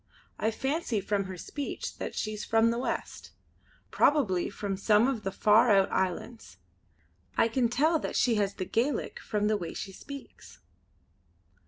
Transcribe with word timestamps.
I 0.39 0.49
fancy 0.49 0.99
from 0.99 1.25
her 1.25 1.37
speech 1.37 1.99
that 1.99 2.15
she's 2.15 2.43
from 2.43 2.71
the 2.71 2.79
west; 2.79 3.33
probably 3.91 4.49
from 4.49 4.75
some 4.75 5.07
of 5.07 5.21
the 5.21 5.31
far 5.31 5.69
out 5.69 5.91
islands. 5.91 6.57
I 7.37 7.47
can 7.47 7.69
tell 7.69 7.99
that 7.99 8.15
she 8.15 8.33
has 8.33 8.55
the 8.55 8.65
Gaelic 8.65 9.19
from 9.19 9.45
the 9.45 9.57
way 9.57 9.75
she 9.75 9.91
speaks." 9.91 10.57